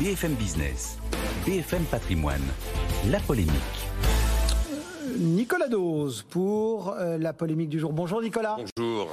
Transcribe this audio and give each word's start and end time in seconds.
BFM 0.00 0.34
Business, 0.34 0.98
BFM 1.46 1.84
Patrimoine, 1.84 2.42
la 3.10 3.20
polémique. 3.20 3.52
Nicolas 5.16 5.68
Dose 5.68 6.24
pour 6.28 6.90
euh, 6.90 7.16
la 7.16 7.32
polémique 7.32 7.68
du 7.68 7.78
jour. 7.78 7.92
Bonjour 7.92 8.20
Nicolas. 8.20 8.56
Bonjour. 8.76 9.08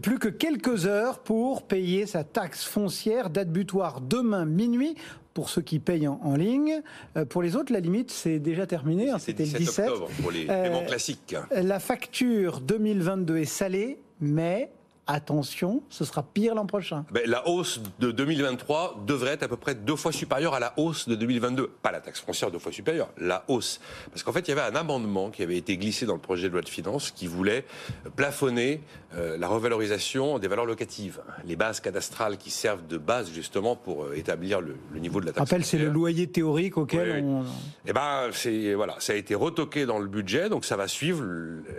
Plus 0.00 0.20
que 0.20 0.28
quelques 0.28 0.86
heures 0.86 1.18
pour 1.18 1.64
payer 1.64 2.06
sa 2.06 2.22
taxe 2.22 2.64
foncière, 2.64 3.28
date 3.28 3.50
butoir 3.50 4.00
demain 4.00 4.44
minuit 4.44 4.94
pour 5.34 5.50
ceux 5.50 5.62
qui 5.62 5.80
payent 5.80 6.06
en, 6.06 6.36
ligne. 6.36 6.80
Euh, 7.16 7.24
pour 7.24 7.42
les 7.42 7.56
autres, 7.56 7.72
la 7.72 7.80
limite, 7.80 8.12
c'est 8.12 8.38
déjà 8.38 8.68
terminé. 8.68 9.10
Hein, 9.10 9.18
C'était 9.18 9.46
le 9.46 9.58
17 9.58 9.88
octobre 9.88 10.08
pour 10.22 10.30
les 10.30 10.44
paiements 10.44 10.82
euh, 10.82 10.86
classiques. 10.86 11.34
La 11.50 11.80
facture 11.80 12.60
2022 12.60 13.38
est 13.38 13.44
salée, 13.46 13.98
mais 14.20 14.70
attention, 15.12 15.82
ce 15.88 16.04
sera 16.04 16.22
pire 16.22 16.54
l'an 16.54 16.66
prochain. 16.66 17.04
Ben, 17.10 17.22
la 17.26 17.46
hausse 17.48 17.80
de 17.98 18.10
2023 18.10 19.04
devrait 19.06 19.32
être 19.32 19.42
à 19.42 19.48
peu 19.48 19.56
près 19.56 19.74
deux 19.74 19.96
fois 19.96 20.12
supérieure 20.12 20.54
à 20.54 20.60
la 20.60 20.74
hausse 20.76 21.08
de 21.08 21.14
2022. 21.14 21.68
Pas 21.82 21.92
la 21.92 22.00
taxe 22.00 22.20
foncière 22.20 22.50
deux 22.50 22.58
fois 22.58 22.72
supérieure, 22.72 23.10
la 23.18 23.44
hausse. 23.48 23.80
Parce 24.10 24.22
qu'en 24.22 24.32
fait, 24.32 24.40
il 24.40 24.48
y 24.48 24.52
avait 24.52 24.68
un 24.68 24.74
amendement 24.74 25.30
qui 25.30 25.42
avait 25.42 25.56
été 25.56 25.76
glissé 25.76 26.06
dans 26.06 26.14
le 26.14 26.20
projet 26.20 26.48
de 26.48 26.52
loi 26.52 26.62
de 26.62 26.68
finances 26.68 27.10
qui 27.10 27.26
voulait 27.26 27.64
plafonner 28.16 28.80
euh, 29.16 29.36
la 29.36 29.48
revalorisation 29.48 30.38
des 30.38 30.48
valeurs 30.48 30.66
locatives. 30.66 31.20
Les 31.44 31.56
bases 31.56 31.80
cadastrales 31.80 32.36
qui 32.36 32.50
servent 32.50 32.86
de 32.86 32.98
base 32.98 33.30
justement 33.32 33.76
pour 33.76 34.04
euh, 34.04 34.14
établir 34.16 34.60
le, 34.60 34.76
niveau 34.98 35.20
de 35.20 35.26
la 35.26 35.32
taxe. 35.32 35.50
Rappelle, 35.50 35.64
c'est 35.64 35.78
le 35.78 35.88
loyer 35.88 36.26
théorique 36.28 36.76
auquel 36.76 37.24
on. 37.24 37.44
Eh 37.86 37.92
ben, 37.92 38.28
c'est 38.32 38.74
voilà, 38.74 38.96
ça 38.98 39.12
a 39.12 39.16
été 39.16 39.34
retoqué 39.34 39.86
dans 39.86 39.98
le 39.98 40.06
budget, 40.06 40.48
donc 40.48 40.64
ça 40.64 40.76
va 40.76 40.88
suivre 40.88 41.24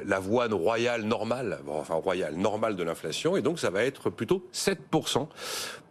la 0.05 0.20
voie 0.20 0.48
royale 0.48 1.04
normale, 1.04 1.60
enfin 1.68 1.96
royale 1.96 2.36
normale 2.36 2.76
de 2.76 2.84
l'inflation 2.84 3.21
et 3.38 3.42
donc 3.42 3.60
ça 3.60 3.70
va 3.70 3.84
être 3.84 4.10
plutôt 4.10 4.46
7% 4.54 5.28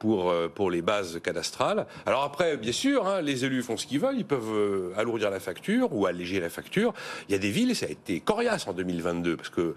pour, 0.01 0.31
euh, 0.31 0.49
pour 0.49 0.71
les 0.71 0.83
bases 0.83 1.21
cadastrales. 1.23 1.87
Alors 2.07 2.25
après, 2.25 2.57
bien 2.57 2.73
sûr, 2.73 3.07
hein, 3.07 3.21
les 3.21 3.45
élus 3.45 3.63
font 3.63 3.77
ce 3.77 3.87
qu'ils 3.87 4.01
veulent, 4.01 4.17
ils 4.17 4.25
peuvent 4.25 4.53
euh, 4.53 4.93
alourdir 4.97 5.31
la 5.31 5.39
facture 5.39 5.95
ou 5.95 6.07
alléger 6.07 6.41
la 6.41 6.51
facture. 6.51 6.93
Il 7.29 7.33
y 7.33 7.35
a 7.35 7.39
des 7.39 7.51
villes, 7.51 7.77
ça 7.77 7.87
a 7.87 7.91
été 7.91 8.19
coriace 8.21 8.67
en 8.67 8.73
2022, 8.73 9.37
parce 9.37 9.51
que 9.51 9.75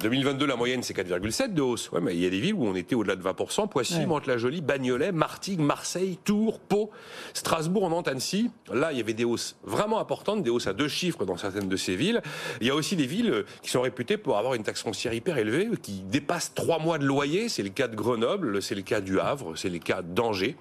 2022, 0.00 0.46
la 0.46 0.56
moyenne, 0.56 0.82
c'est 0.82 0.94
4,7 0.94 1.54
de 1.54 1.62
hausse. 1.62 1.90
Ouais, 1.90 2.00
mais 2.00 2.14
il 2.14 2.22
y 2.22 2.26
a 2.26 2.30
des 2.30 2.38
villes 2.38 2.54
où 2.54 2.66
on 2.66 2.76
était 2.76 2.94
au-delà 2.94 3.16
de 3.16 3.22
20%, 3.22 3.68
Poissy, 3.68 3.96
ouais. 3.96 4.06
Mantes-la-Jolie, 4.06 4.60
Bagnolet, 4.60 5.10
Martigues, 5.10 5.60
Marseille, 5.60 6.18
Tours, 6.22 6.60
Pau, 6.60 6.90
Strasbourg, 7.32 7.88
Nantes, 7.88 8.08
Annecy. 8.08 8.50
Là, 8.72 8.92
il 8.92 8.98
y 8.98 9.00
avait 9.00 9.14
des 9.14 9.24
hausses 9.24 9.56
vraiment 9.64 9.98
importantes, 9.98 10.42
des 10.42 10.50
hausses 10.50 10.66
à 10.66 10.74
deux 10.74 10.88
chiffres 10.88 11.24
dans 11.24 11.38
certaines 11.38 11.68
de 11.68 11.76
ces 11.76 11.96
villes. 11.96 12.20
Il 12.60 12.66
y 12.66 12.70
a 12.70 12.74
aussi 12.74 12.94
des 12.94 13.06
villes 13.06 13.44
qui 13.62 13.70
sont 13.70 13.80
réputées 13.80 14.18
pour 14.18 14.36
avoir 14.36 14.52
une 14.54 14.62
taxe 14.62 14.82
foncière 14.82 15.14
hyper 15.14 15.38
élevée, 15.38 15.70
qui 15.82 16.02
dépassent 16.02 16.52
trois 16.54 16.78
mois 16.78 16.91
de 16.98 17.04
loyer. 17.04 17.48
C'est 17.48 17.62
le 17.62 17.70
cas 17.70 17.88
de 17.88 17.96
Grenoble, 17.96 18.62
c'est 18.62 18.74
le 18.74 18.82
cas 18.82 19.00
du 19.00 19.20
Havre, 19.20 19.56
c'est 19.56 19.68
le 19.68 19.78
cas 19.78 20.02
d'Angers. 20.02 20.56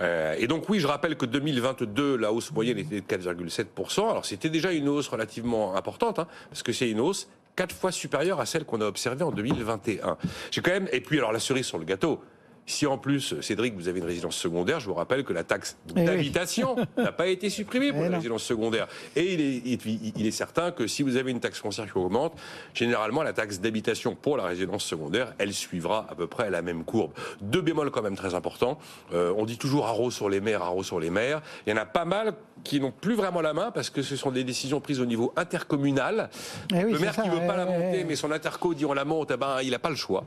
Euh, 0.00 0.34
et 0.38 0.46
donc 0.46 0.68
oui, 0.68 0.80
je 0.80 0.86
rappelle 0.86 1.16
que 1.16 1.26
2022, 1.26 2.16
la 2.16 2.32
hausse 2.32 2.52
moyenne 2.52 2.78
était 2.78 3.00
de 3.00 3.06
4,7%. 3.06 4.10
Alors 4.10 4.24
c'était 4.24 4.50
déjà 4.50 4.72
une 4.72 4.88
hausse 4.88 5.08
relativement 5.08 5.76
importante, 5.76 6.18
hein, 6.18 6.26
parce 6.50 6.62
que 6.62 6.72
c'est 6.72 6.90
une 6.90 7.00
hausse 7.00 7.28
quatre 7.56 7.74
fois 7.74 7.90
supérieure 7.90 8.38
à 8.38 8.46
celle 8.46 8.64
qu'on 8.64 8.80
a 8.82 8.86
observée 8.86 9.24
en 9.24 9.32
2021. 9.32 10.18
J'ai 10.50 10.60
quand 10.60 10.72
même, 10.72 10.88
et 10.92 11.00
puis 11.00 11.18
alors 11.18 11.32
la 11.32 11.40
cerise 11.40 11.66
sur 11.66 11.78
le 11.78 11.84
gâteau, 11.84 12.20
si 12.66 12.86
en 12.86 12.98
plus, 12.98 13.40
Cédric, 13.40 13.74
vous 13.74 13.88
avez 13.88 14.00
une 14.00 14.06
résidence 14.06 14.36
secondaire, 14.36 14.80
je 14.80 14.86
vous 14.86 14.94
rappelle 14.94 15.24
que 15.24 15.32
la 15.32 15.44
taxe 15.44 15.76
eh 15.96 16.04
d'habitation 16.04 16.76
n'a 16.96 17.12
pas 17.12 17.28
été 17.28 17.48
supprimée 17.48 17.92
pour 17.92 18.04
eh 18.04 18.08
la 18.08 18.16
résidence 18.16 18.42
secondaire. 18.42 18.88
Et 19.14 19.34
il 19.34 19.40
est, 19.40 19.84
il 20.16 20.26
est, 20.26 20.30
certain 20.32 20.72
que 20.72 20.86
si 20.86 21.02
vous 21.02 21.16
avez 21.16 21.30
une 21.30 21.40
taxe 21.40 21.60
foncière 21.60 21.90
qui 21.90 21.96
augmente, 21.96 22.34
généralement 22.74 23.22
la 23.22 23.32
taxe 23.32 23.60
d'habitation 23.60 24.16
pour 24.16 24.36
la 24.36 24.44
résidence 24.44 24.84
secondaire, 24.84 25.32
elle 25.38 25.54
suivra 25.54 26.06
à 26.10 26.16
peu 26.16 26.26
près 26.26 26.50
la 26.50 26.60
même 26.60 26.84
courbe. 26.84 27.12
Deux 27.40 27.62
bémols 27.62 27.90
quand 27.90 28.02
même 28.02 28.16
très 28.16 28.34
importants. 28.34 28.78
Euh, 29.14 29.32
on 29.36 29.44
dit 29.44 29.58
toujours 29.58 29.86
haro 29.86 30.10
sur 30.10 30.28
les 30.28 30.40
mers, 30.40 30.62
haro 30.62 30.82
sur 30.82 30.98
les 30.98 31.10
mers. 31.10 31.42
Il 31.66 31.70
y 31.70 31.72
en 31.72 31.80
a 31.80 31.86
pas 31.86 32.04
mal 32.04 32.34
qui 32.64 32.80
n'ont 32.80 32.90
plus 32.90 33.14
vraiment 33.14 33.40
la 33.40 33.52
main 33.52 33.70
parce 33.70 33.90
que 33.90 34.02
ce 34.02 34.16
sont 34.16 34.32
des 34.32 34.42
décisions 34.42 34.80
prises 34.80 35.00
au 35.00 35.06
niveau 35.06 35.32
intercommunal. 35.36 36.30
Eh 36.74 36.82
le 36.82 36.98
maire 36.98 37.14
qui 37.14 37.28
veut 37.28 37.46
pas 37.46 37.56
la 37.56 37.66
monter, 37.66 38.04
mais 38.04 38.16
son 38.16 38.32
interco 38.32 38.74
dit 38.74 38.84
on 38.84 38.92
la 38.92 39.04
monte, 39.04 39.30
eh 39.32 39.36
ben, 39.36 39.58
il 39.62 39.70
n'a 39.70 39.78
pas 39.78 39.90
le 39.90 39.96
choix. 39.96 40.24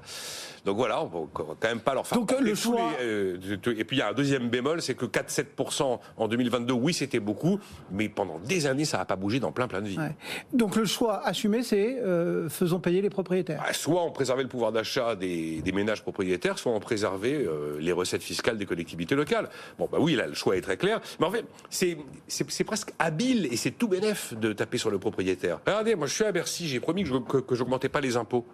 Donc 0.66 0.78
voilà, 0.78 1.02
on 1.02 1.06
va 1.06 1.20
quand 1.34 1.68
même 1.68 1.80
pas 1.80 1.94
leur 1.94 2.06
faire 2.06 2.20
le 2.36 2.56
choix. 2.56 2.92
Euh, 3.02 3.38
et 3.78 3.84
puis 3.84 3.98
il 3.98 4.00
y 4.00 4.02
a 4.02 4.10
un 4.10 4.14
deuxième 4.14 4.50
bémol, 4.50 4.82
c'est 4.82 4.96
que 4.96 5.06
4-7% 5.06 6.00
en 6.18 6.28
2022, 6.28 6.74
oui, 6.74 6.94
c'était 6.94 7.20
beaucoup, 7.20 7.60
mais 7.92 8.10
pendant 8.10 8.40
des 8.40 8.68
années, 8.68 8.86
ça 8.86 8.98
n'a 8.98 9.06
pas 9.06 9.16
bougé 9.16 9.40
dans 9.40 9.52
plein 9.52 9.68
plein 9.68 9.82
de 9.82 9.88
villes. 9.88 10.16
Donc 10.54 10.76
le 10.76 10.86
choix 10.86 11.26
assumé, 11.26 11.64
c'est 11.64 12.00
euh, 12.00 12.50
faisons 12.50 12.80
payer 12.80 13.02
les 13.02 13.10
propriétaires. 13.10 13.62
Bah, 13.66 13.74
soit 13.74 14.04
on 14.04 14.12
préservait 14.12 14.44
le 14.44 14.50
pouvoir 14.50 14.72
d'achat 14.72 15.16
des, 15.16 15.62
ménages 15.74 16.02
propriétaires, 16.02 16.58
soit 16.58 16.72
on 16.72 16.80
préservait 16.80 17.46
euh, 17.46 17.78
les 17.80 17.92
recettes 17.92 18.24
fiscales 18.24 18.58
des 18.58 18.66
collectivités 18.66 19.16
locales. 19.16 19.50
Bon, 19.78 19.88
bah 19.92 20.00
oui, 20.02 20.16
là, 20.16 20.28
le 20.28 20.34
choix 20.34 20.58
est 20.58 20.62
très 20.62 20.78
clair. 20.78 21.00
Mais 21.20 21.26
en 21.26 21.32
fait, 21.32 21.46
c'est 21.70 22.64
presque 22.64 22.92
habile 23.00 23.48
et 23.52 23.58
c'est 23.58 23.72
tout 23.72 23.88
bénef 23.88 24.34
de 24.34 24.54
taper 24.54 24.78
sur 24.78 24.90
le 24.90 25.00
propriétaire. 25.00 25.60
Regardez, 25.66 25.96
moi 25.96 26.08
je 26.08 26.14
suis 26.14 26.24
à 26.24 26.32
Bercy, 26.32 26.68
j'ai 26.68 26.80
promis 26.80 27.04
que 27.04 27.10
je 27.10 27.14
que, 27.42 27.56
j'augmentais 27.56 27.90
pas 27.90 28.02
les 28.02 28.18
impôts. 28.18 28.46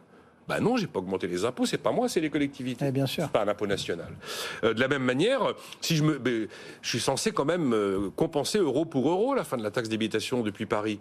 Ben 0.48 0.60
non, 0.60 0.78
j'ai 0.78 0.88
pas 0.88 1.00
augmenté 1.00 1.28
les 1.28 1.44
impôts, 1.44 1.66
c'est 1.66 1.78
pas 1.78 1.92
moi, 1.92 2.08
c'est 2.08 2.20
les 2.20 2.30
collectivités. 2.30 2.86
Eh 2.88 2.92
bien 2.92 3.06
sûr. 3.06 3.30
Pas 3.30 3.44
un 3.44 3.48
impôt 3.48 3.68
national. 3.68 4.10
Euh, 4.64 4.74
de 4.74 4.80
la 4.80 4.88
même 4.88 5.04
manière, 5.04 5.42
si 5.82 5.96
je 5.96 6.04
me, 6.04 6.18
ben, 6.20 6.48
je 6.82 6.90
suis 6.90 7.00
censé 7.00 7.32
quand 7.32 7.46
même 7.46 7.74
euh, 7.74 8.10
compenser 8.16 8.60
euro 8.60 8.86
pour 8.86 9.10
euro 9.10 9.34
la 9.34 9.44
fin 9.44 9.58
de 9.58 9.64
la 9.64 9.72
taxe 9.72 9.90
d'habitation 9.90 10.42
depuis 10.42 10.66
Paris. 10.66 11.00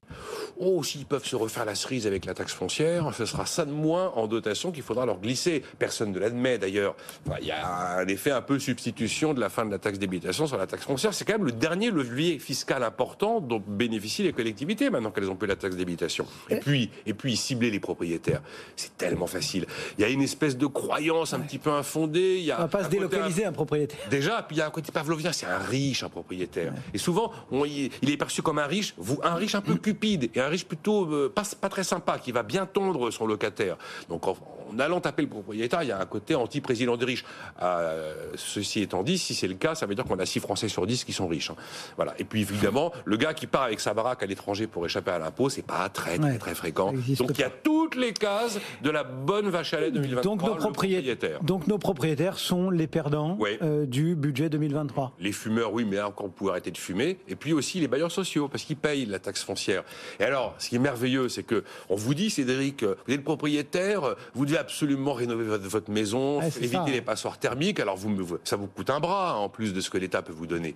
Oh, 0.58 0.82
s'ils 0.82 1.04
peuvent 1.06 1.26
se 1.26 1.36
refaire 1.36 1.64
la 1.64 1.74
cerise 1.74 2.06
avec 2.06 2.24
la 2.24 2.34
taxe 2.34 2.54
foncière, 2.54 3.12
ce 3.14 3.26
sera 3.26 3.46
ça 3.46 3.64
de 3.64 3.70
moins 3.70 4.12
en 4.14 4.26
dotation 4.26 4.72
qu'il 4.72 4.82
faudra 4.82 5.04
leur 5.04 5.20
glisser. 5.20 5.62
Personne 5.78 6.12
ne 6.12 6.18
l'admet 6.18 6.58
d'ailleurs. 6.58 6.96
Il 7.40 7.46
y 7.46 7.50
a 7.50 7.98
un 7.98 8.06
effet 8.08 8.30
un 8.30 8.42
peu 8.42 8.58
substitution 8.58 9.34
de 9.34 9.40
la 9.40 9.50
fin 9.50 9.66
de 9.66 9.70
la 9.70 9.78
taxe 9.78 9.98
d'habitation 9.98 10.46
sur 10.46 10.56
la 10.56 10.66
taxe 10.66 10.84
foncière. 10.84 11.12
C'est 11.12 11.24
quand 11.24 11.34
même 11.34 11.46
le 11.46 11.52
dernier 11.52 11.90
levier 11.90 12.38
fiscal 12.38 12.82
important 12.82 13.40
dont 13.40 13.62
bénéficient 13.66 14.22
les 14.22 14.32
collectivités 14.32 14.90
maintenant 14.90 15.10
qu'elles 15.10 15.30
ont 15.30 15.36
payé 15.36 15.48
la 15.48 15.56
taxe 15.56 15.76
d'habitation. 15.76 16.26
Et 16.48 16.56
puis, 16.56 16.90
et 17.06 17.14
puis 17.14 17.36
cibler 17.36 17.70
les 17.70 17.80
propriétaires. 17.80 18.42
C'est 18.76 18.96
tellement 18.96 19.26
facile. 19.34 19.66
Il 19.98 20.02
y 20.02 20.04
a 20.04 20.08
une 20.08 20.22
espèce 20.22 20.56
de 20.56 20.66
croyance 20.66 21.34
un 21.34 21.40
petit 21.40 21.58
peu 21.58 21.70
infondée. 21.70 22.36
Il 22.38 22.44
y 22.44 22.52
a 22.52 22.58
on 22.58 22.62
va 22.62 22.68
pas 22.68 22.84
se 22.84 22.88
délocaliser 22.88 23.44
un, 23.44 23.52
propriétaire. 23.52 23.98
Déjà, 24.10 24.42
puis 24.42 24.56
il 24.56 24.58
y 24.60 24.62
a 24.62 24.66
un 24.66 24.70
côté 24.70 24.92
pavlovien, 24.92 25.32
c'est 25.32 25.46
un 25.46 25.58
riche, 25.58 26.02
un 26.02 26.08
propriétaire. 26.08 26.72
Et 26.92 26.98
souvent, 26.98 27.32
il 27.52 28.10
est 28.10 28.16
perçu 28.16 28.42
comme 28.42 28.58
un 28.58 28.66
riche, 28.66 28.94
vous, 28.96 29.18
un 29.22 29.34
riche 29.34 29.54
un 29.54 29.60
peu 29.60 29.74
cupide 29.86 30.30
et 30.34 30.40
un 30.40 30.48
riche 30.48 30.64
plutôt 30.64 31.06
euh, 31.06 31.32
pas, 31.34 31.42
pas, 31.60 31.68
très 31.68 31.84
sympa, 31.84 32.18
qui 32.18 32.32
va 32.32 32.42
bien 32.42 32.66
tondre 32.66 33.10
son 33.10 33.26
locataire. 33.26 33.76
Donc 34.08 34.26
en, 34.26 34.36
allant 34.78 35.00
taper 35.00 35.22
le 35.22 35.28
propriétaire, 35.28 35.82
il 35.82 35.88
y 35.88 35.92
a 35.92 36.00
un 36.00 36.06
côté 36.06 36.34
anti-président 36.34 36.96
des 36.96 37.04
riches. 37.04 37.24
Euh, 37.62 38.14
ceci 38.36 38.80
étant 38.80 39.02
dit, 39.02 39.18
si 39.18 39.34
c'est 39.34 39.48
le 39.48 39.54
cas, 39.54 39.74
ça 39.74 39.86
veut 39.86 39.94
dire 39.94 40.04
qu'on 40.04 40.18
a 40.18 40.26
6 40.26 40.40
Français 40.40 40.68
sur 40.68 40.86
10 40.86 41.04
qui 41.04 41.12
sont 41.12 41.26
riches. 41.26 41.50
Hein. 41.50 41.56
Voilà. 41.96 42.14
Et 42.18 42.24
puis 42.24 42.40
évidemment, 42.42 42.92
le 43.04 43.16
gars 43.16 43.34
qui 43.34 43.46
part 43.46 43.62
avec 43.62 43.80
sa 43.80 43.94
baraque 43.94 44.22
à 44.22 44.26
l'étranger 44.26 44.66
pour 44.66 44.84
échapper 44.84 45.10
à 45.10 45.18
l'impôt, 45.18 45.48
c'est 45.48 45.62
pas 45.62 45.88
très 45.88 46.18
très 46.18 46.38
très 46.38 46.54
fréquent. 46.54 46.92
Donc 46.92 47.30
il 47.34 47.40
y 47.40 47.44
a 47.44 47.50
toutes 47.50 47.96
les 47.96 48.12
cases 48.12 48.58
de 48.82 48.90
la 48.90 49.04
bonne 49.04 49.48
vache 49.48 49.74
à 49.74 49.80
lait 49.80 49.90
2023. 49.90 50.22
Donc 50.24 50.42
nos, 50.42 50.56
propriétaires. 50.56 51.42
Donc 51.42 51.66
nos 51.66 51.78
propriétaires 51.78 52.38
sont 52.38 52.70
les 52.70 52.86
perdants 52.86 53.38
euh, 53.62 53.86
du 53.86 54.14
budget 54.14 54.48
2023. 54.48 55.12
Les 55.20 55.32
fumeurs, 55.32 55.72
oui, 55.72 55.84
mais 55.84 56.00
encore 56.00 56.30
pour 56.30 56.50
arrêter 56.50 56.70
de 56.70 56.78
fumer. 56.78 57.18
Et 57.28 57.36
puis 57.36 57.52
aussi 57.52 57.80
les 57.80 57.88
bailleurs 57.88 58.12
sociaux, 58.12 58.48
parce 58.48 58.64
qu'ils 58.64 58.76
payent 58.76 59.06
la 59.06 59.18
taxe 59.18 59.42
foncière. 59.42 59.84
Et 60.20 60.24
alors, 60.24 60.54
ce 60.58 60.68
qui 60.68 60.76
est 60.76 60.80
merveilleux, 60.80 61.28
c'est 61.28 61.42
que 61.42 61.64
on 61.88 61.96
vous 61.96 62.14
dit, 62.14 62.30
Cédric, 62.30 62.82
vous 62.82 63.14
êtes 63.14 63.24
propriétaire, 63.24 64.14
vous 64.34 64.46
devez 64.46 64.58
absolument 64.64 65.12
rénover 65.12 65.44
votre, 65.44 65.90
maison, 65.90 66.40
éviter 66.40 66.90
les 66.90 67.02
passoires 67.02 67.38
thermiques. 67.38 67.80
Alors 67.80 67.96
vous, 67.96 68.38
ça 68.44 68.56
vous 68.56 68.66
coûte 68.66 68.90
un 68.90 69.00
bras 69.00 69.36
en 69.36 69.48
plus 69.48 69.72
de 69.72 69.80
ce 69.80 69.90
que 69.90 69.98
l'État 69.98 70.22
peut 70.22 70.32
vous 70.32 70.46
donner. 70.46 70.74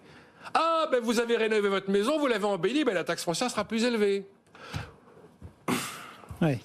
Ah, 0.55 0.87
ben 0.91 1.01
vous 1.03 1.21
avez 1.21 1.37
rénové 1.37 1.69
votre 1.69 1.91
maison, 1.91 2.19
vous 2.19 2.27
l'avez 2.27 2.45
embellie, 2.45 2.85
ben 2.85 2.95
la 2.95 3.05
taxe 3.05 3.25
foncière 3.25 3.51
sera 3.51 3.65
plus 3.65 3.85
élevée. 3.85 4.27
Oui. 6.41 6.61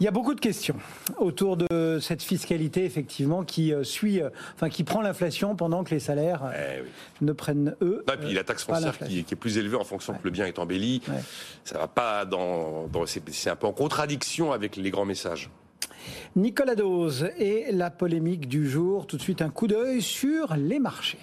Il 0.00 0.04
y 0.04 0.08
a 0.08 0.10
beaucoup 0.10 0.34
de 0.34 0.40
questions 0.40 0.76
autour 1.18 1.56
de 1.56 1.98
cette 2.00 2.22
fiscalité 2.22 2.84
effectivement 2.84 3.44
qui 3.44 3.72
euh, 3.72 3.84
suit, 3.84 4.22
euh, 4.22 4.30
enfin 4.54 4.68
qui 4.68 4.84
prend 4.84 5.02
l'inflation 5.02 5.56
pendant 5.56 5.84
que 5.84 5.90
les 5.90 6.00
salaires 6.00 6.42
euh, 6.44 6.82
eh 6.82 7.24
ne 7.24 7.32
prennent 7.32 7.74
eux. 7.82 8.04
et 8.12 8.16
puis 8.16 8.34
la 8.34 8.44
taxe 8.44 8.64
foncière 8.64 8.98
qui, 8.98 9.18
est 9.18 9.36
plus 9.36 9.58
élevée 9.58 9.76
en 9.76 9.84
fonction 9.84 10.14
que 10.14 10.24
le 10.24 10.30
bien 10.30 10.46
est 10.46 10.58
embelli, 10.58 11.02
ça 11.64 11.78
va 11.78 11.88
pas 11.88 12.24
dans, 12.24 12.88
c'est 13.06 13.50
un 13.50 13.56
peu 13.56 13.66
en 13.66 13.72
contradiction 13.72 14.52
avec 14.52 14.76
les 14.76 14.90
grands 14.90 15.04
messages. 15.04 15.50
Nicolas 16.36 16.74
Dose 16.74 17.30
et 17.38 17.72
la 17.72 17.90
polémique 17.90 18.48
du 18.48 18.68
jour. 18.68 19.06
Tout 19.06 19.16
de 19.16 19.22
suite 19.22 19.42
un 19.42 19.50
coup 19.50 19.66
d'œil 19.66 20.02
sur 20.02 20.56
les 20.56 20.78
marchés. 20.78 21.18